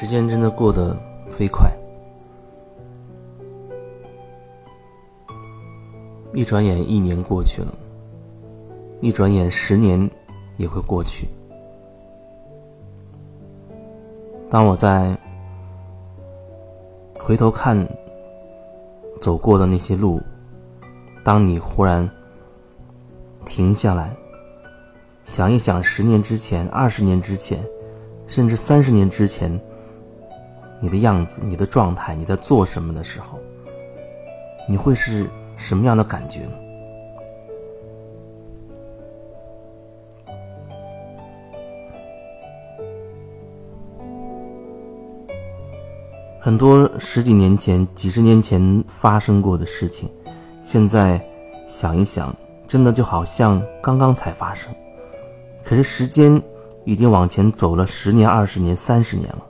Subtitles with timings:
[0.00, 0.96] 时间真的过得
[1.28, 1.70] 飞快，
[6.32, 7.74] 一转眼一年过去了，
[9.02, 10.10] 一转眼十年
[10.56, 11.28] 也会过去。
[14.48, 15.14] 当我在
[17.18, 17.86] 回头看
[19.20, 20.18] 走过的那些路，
[21.22, 22.10] 当你忽然
[23.44, 24.16] 停下来，
[25.26, 27.62] 想一想十年之前、二十年之前。
[28.26, 29.60] 甚至三十年之前，
[30.80, 33.38] 你的样子、你的状态、你在做什么的时候，
[34.68, 36.52] 你会是什么样的感觉呢？
[46.40, 50.10] 很多十几年前、几十年前发生过的事情，
[50.62, 51.20] 现在
[51.68, 52.34] 想一想，
[52.66, 54.74] 真的就好像刚刚才发生。
[55.62, 56.42] 可是时间。
[56.86, 59.46] 已经往前走了十年、二十年、三十年了。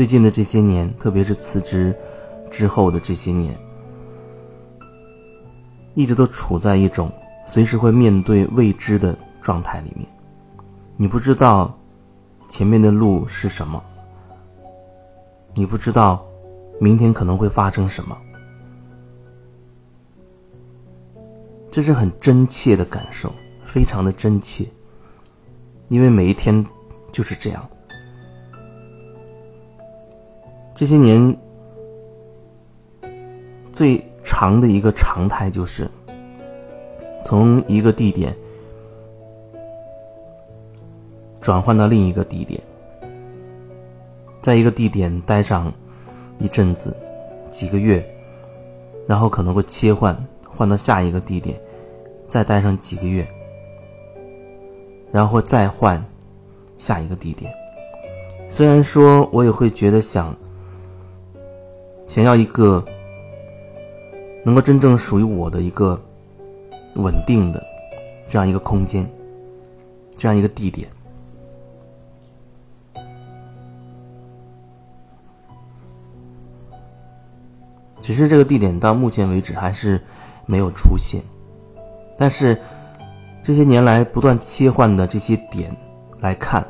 [0.00, 1.94] 最近的这些年，特别是辞职
[2.50, 3.54] 之后的这些年，
[5.92, 7.12] 一直都处在一种
[7.46, 10.08] 随时会面对未知的状态里面。
[10.96, 11.78] 你不知道
[12.48, 13.84] 前面的路是什么，
[15.52, 16.26] 你不知道
[16.80, 18.16] 明天可能会发生什么。
[21.70, 23.30] 这是很真切的感受，
[23.66, 24.66] 非常的真切，
[25.88, 26.64] 因为每一天
[27.12, 27.68] 就是这样。
[30.80, 31.36] 这些年
[33.70, 35.86] 最长的一个常态就是，
[37.22, 38.34] 从一个地点
[41.38, 42.58] 转换到另一个地点，
[44.40, 45.70] 在一个地点待上
[46.38, 46.96] 一阵子，
[47.50, 48.02] 几个月，
[49.06, 50.16] 然后可能会切换。
[50.48, 51.60] 换到下一个地点，
[52.26, 53.28] 再待上几个月，
[55.12, 56.02] 然后再换
[56.78, 57.52] 下一个地点。
[58.48, 60.34] 虽然说我也会觉得想
[62.10, 62.84] 想要一个
[64.44, 65.96] 能够真正属于我的一个
[66.96, 67.64] 稳定的
[68.28, 69.08] 这样一个空间，
[70.18, 70.90] 这样一个地点。
[78.00, 80.02] 只是这个地点到目前为止还是。
[80.46, 81.22] 没有出现，
[82.18, 82.60] 但是
[83.40, 85.70] 这些年来不断切换的这些点
[86.18, 86.66] 来看，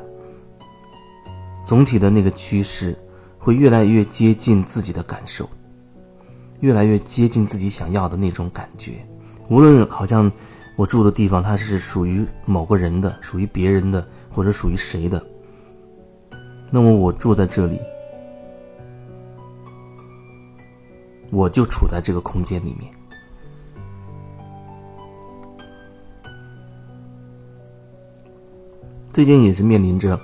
[1.65, 2.95] 总体的那个趋势
[3.43, 5.49] 会越来越接近自己的感受，
[6.59, 9.03] 越来越接近自己想要的那种感觉。
[9.49, 10.31] 无论好像
[10.75, 15.21] 我住的地方它是属于某个人的，属于别人的，或者属于谁的，
[16.69, 17.79] 那么我住在这里，
[21.31, 22.93] 我就处在这个空间里面。
[29.11, 30.17] 最近也是面临着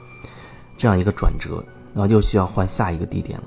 [0.77, 1.65] 这样一个转折，
[1.97, 3.43] 然后又需要换下一个地点了。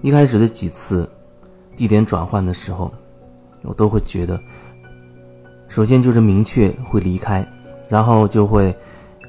[0.00, 1.06] 一开始的几次
[1.76, 2.90] 地点转换的时候，
[3.60, 4.40] 我都会觉得，
[5.68, 7.46] 首先就是明确会离开，
[7.86, 8.74] 然后就会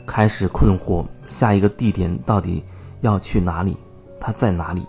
[0.08, 2.64] 开始困惑下一个地点到底
[3.02, 3.76] 要去哪里，
[4.18, 4.86] 它在哪里？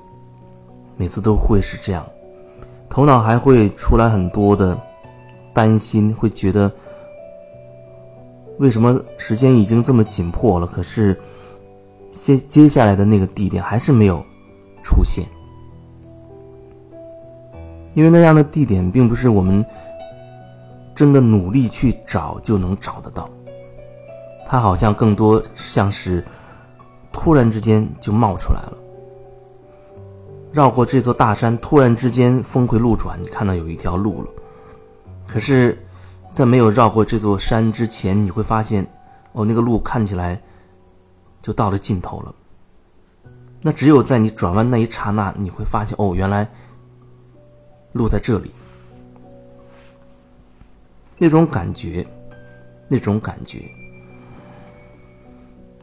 [0.96, 2.06] 每次都会是这样，
[2.88, 4.80] 头脑还会出来很多的
[5.52, 6.70] 担心，会觉得。
[8.62, 11.20] 为什么时间已经这么紧迫了，可是
[12.12, 14.24] 接接下来的那个地点还是没有
[14.84, 15.26] 出现？
[17.92, 19.66] 因为那样的地点并不是我们
[20.94, 23.28] 真的努力去找就能找得到，
[24.46, 26.24] 它好像更多像是
[27.12, 28.78] 突然之间就冒出来了。
[30.53, 34.28] 绕过这座大山，突然之间峰回路转，你看到有一条路了，
[35.26, 35.76] 可是。
[36.34, 38.86] 在没有绕过这座山之前，你会发现，
[39.32, 40.40] 哦，那个路看起来
[41.42, 42.34] 就到了尽头了。
[43.60, 46.48] 那只有在你转弯那一刹那，你会发现，哦，原来
[47.92, 48.50] 路在这里。
[51.18, 52.04] 那种感觉，
[52.88, 53.70] 那种感觉，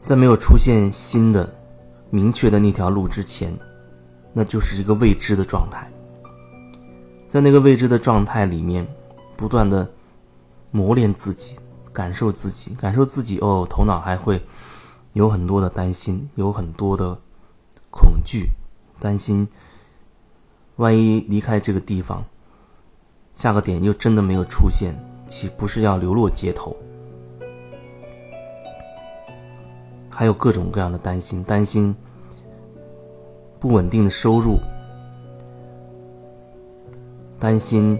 [0.04, 1.48] 在没有出现新的、
[2.10, 3.56] 明确的那条路之前，
[4.32, 5.88] 那就是一个未知的状态。
[7.28, 8.84] 在那个未知的状态里面，
[9.36, 9.88] 不断的。
[10.70, 11.56] 磨练自己，
[11.92, 13.66] 感受自己，感受自己哦。
[13.68, 14.42] 头脑还会
[15.12, 17.18] 有很多的担心，有很多的
[17.90, 18.50] 恐惧，
[18.98, 19.48] 担心
[20.76, 22.24] 万一离开这个地方，
[23.34, 24.94] 下个点又真的没有出现，
[25.28, 26.76] 岂不是要流落街头？
[30.08, 31.94] 还有各种各样的担心，担心
[33.58, 34.58] 不稳定的收入，
[37.38, 37.98] 担心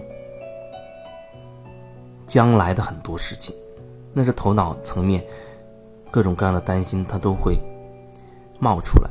[2.31, 3.53] 将来的很多事情，
[4.13, 5.21] 那是头脑层面
[6.09, 7.59] 各种各样的担心，它都会
[8.57, 9.09] 冒出来。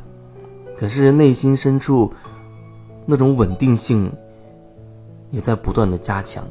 [0.74, 2.10] 可是内心深处
[3.04, 4.10] 那种稳定性
[5.30, 6.42] 也在不断的加强。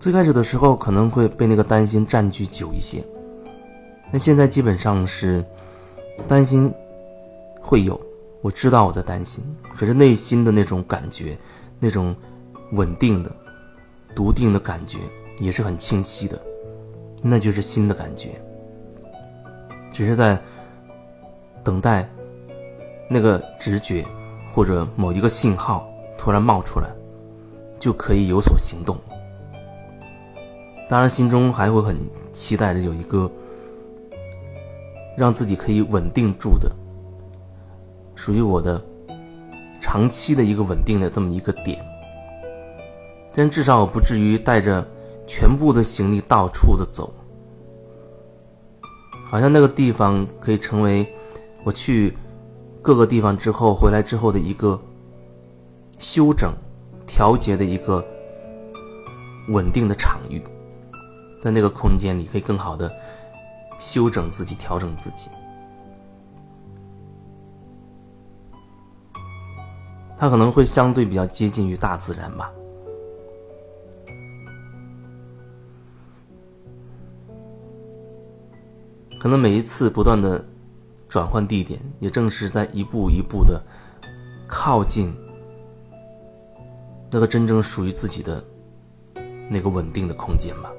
[0.00, 3.04] 最开始的时候可能会被那个担心占据久一些，
[4.10, 5.44] 但现在基本上是
[6.26, 6.68] 担心
[7.60, 8.00] 会有，
[8.40, 9.44] 我知道我在担心，
[9.78, 11.38] 可是内心的那种感觉，
[11.78, 12.12] 那种
[12.72, 13.30] 稳定的。
[14.16, 14.98] 笃定的感觉
[15.38, 16.40] 也是很清晰的，
[17.22, 18.30] 那就是心的感觉。
[19.92, 20.36] 只是在
[21.62, 22.08] 等待
[23.08, 24.04] 那个直觉
[24.54, 25.86] 或者某一个信号
[26.16, 26.88] 突然冒出来，
[27.78, 28.96] 就可以有所行动。
[30.88, 31.96] 当然，心中还会很
[32.32, 33.30] 期待着有一个
[35.16, 36.70] 让自己可以稳定住的、
[38.14, 38.80] 属于我的
[39.80, 41.84] 长期的一个稳定的这么一个点。
[43.36, 44.82] 但至少我不至于带着
[45.26, 47.12] 全部的行李到处的走，
[49.28, 51.06] 好像那个地方可以成为
[51.62, 52.16] 我去
[52.80, 54.80] 各个地方之后回来之后的一个
[55.98, 56.50] 休整、
[57.06, 58.02] 调节的一个
[59.50, 60.42] 稳定的场域，
[61.42, 62.90] 在那个空间里可以更好的
[63.78, 65.28] 休整自己、调整自己。
[70.16, 72.50] 它可能会相对比较接近于大自然吧。
[79.18, 80.44] 可能每一次不断的
[81.08, 83.62] 转换地点，也正是在一步一步的
[84.46, 85.12] 靠近
[87.10, 88.44] 那个真正属于自己的
[89.48, 90.70] 那个稳定的空间吧。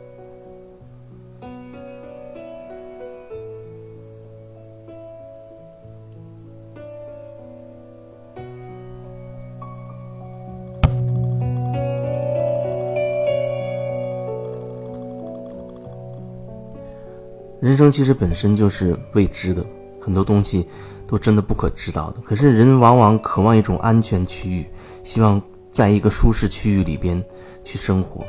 [17.67, 19.61] 人生其实本身就是未知的，
[19.99, 20.65] 很多东西
[21.05, 22.21] 都真的不可知道的。
[22.21, 24.65] 可是人往往渴望一种安全区域，
[25.03, 27.21] 希望在一个舒适区域里边
[27.65, 28.25] 去生活。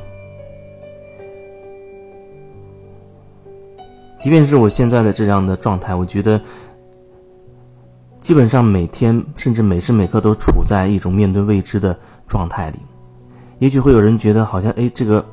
[4.19, 6.41] 即便是我现在的这样的状态，我觉得
[8.19, 11.97] 基本上每天甚至每时每刻都处在一种面对未知的
[12.27, 12.79] 状态里。
[13.59, 15.25] 也许会有人觉得，好像哎，这个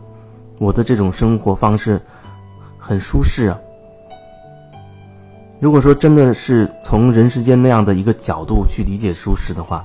[0.60, 2.00] 我的这种生活方式
[2.78, 3.58] 很舒适啊。
[5.58, 9.84] 如果说真的是从人世间那样的一个角度去理解舒适的话，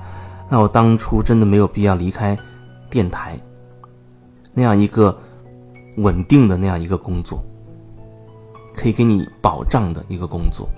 [0.50, 2.36] 那我当初真的没有必要离开
[2.90, 3.38] 电台
[4.52, 5.18] 那样一个
[5.96, 7.42] 稳定的那样一个工作，
[8.74, 10.68] 可以给你保障的一个工作。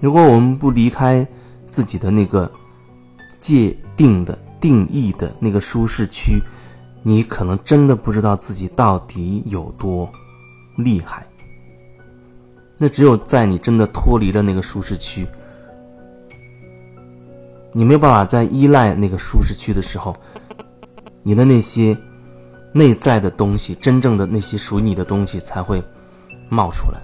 [0.00, 1.24] 如果我们不离开
[1.70, 2.50] 自己的那个
[3.38, 6.42] 界定的定义的那个舒适区，
[7.02, 10.08] 你可能真的不知道自己到底有多
[10.76, 11.26] 厉害。
[12.78, 15.26] 那只有在你真的脱离了那个舒适区，
[17.72, 20.16] 你没有办法再依赖那个舒适区的时候，
[21.22, 21.96] 你的那些
[22.72, 25.82] 内在的东西，真正的那些属于你的东西才会
[26.48, 27.00] 冒出来。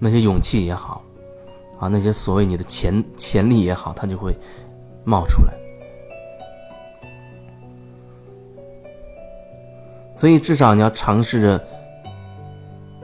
[0.00, 1.02] 那些勇气也好，
[1.78, 4.36] 啊，那些所谓你的潜潜力也好，它就会
[5.04, 5.52] 冒出来。
[10.24, 11.62] 所以，至少你要尝试着，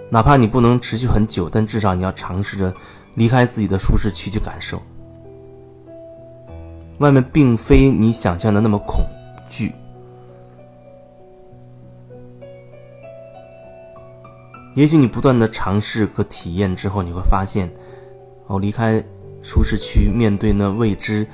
[0.08, 2.72] 哪怕你不能持续很久，但至少你要尝试着
[3.14, 4.80] 离开自己的舒适区去感受。
[6.96, 9.04] 外面并非你想象的那么恐
[9.50, 9.74] 惧。
[14.74, 17.70] 也许你不断的尝试和体验之后，你会发现，
[18.46, 19.04] 哦，离开
[19.42, 21.26] 舒适区，面对那未知，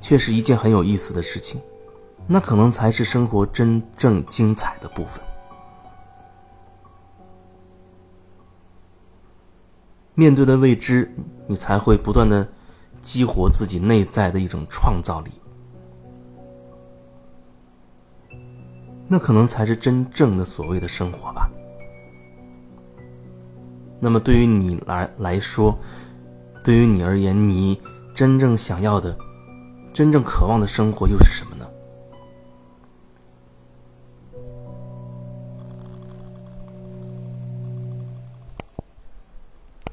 [0.00, 1.60] 却是一件很有意思的事情。
[2.26, 5.22] 那可能才是生活真正精彩的部分。
[10.18, 11.08] 面对的未知，
[11.46, 12.44] 你才会不断的
[13.00, 15.30] 激活自己内在的一种创造力。
[19.06, 21.48] 那可能才是真正的所谓的生活吧。
[24.00, 25.78] 那么对于你来来说，
[26.64, 27.80] 对于你而言，你
[28.12, 29.16] 真正想要的、
[29.94, 31.57] 真正渴望的生活又是什么呢？